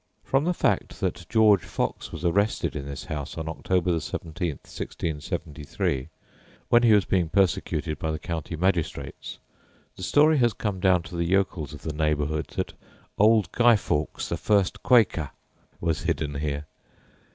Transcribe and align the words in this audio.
From 0.23 0.45
the 0.45 0.53
fact 0.55 0.99
that 0.99 1.27
George 1.29 1.61
Fox 1.63 2.11
was 2.11 2.25
arrested 2.25 2.75
in 2.75 2.87
this 2.87 3.03
house 3.05 3.37
on 3.37 3.47
October 3.47 3.91
17th, 3.91 4.31
1673, 4.65 6.09
when 6.69 6.81
he 6.81 6.93
was 6.93 7.05
being 7.05 7.29
persecuted 7.29 7.99
by 7.99 8.09
the 8.09 8.17
county 8.17 8.55
magistrates, 8.55 9.37
the 9.95 10.01
story 10.01 10.39
has 10.39 10.53
come 10.53 10.79
down 10.79 11.03
to 11.03 11.15
the 11.15 11.25
yokels 11.29 11.71
of 11.71 11.83
the 11.83 11.93
neighbourhood 11.93 12.47
that 12.55 12.73
"old 13.19 13.51
Guy 13.51 13.75
Fawkes, 13.75 14.27
the 14.27 14.37
first 14.37 14.81
Quaker," 14.81 15.29
was 15.79 16.01
hidden 16.01 16.33
here! 16.33 16.65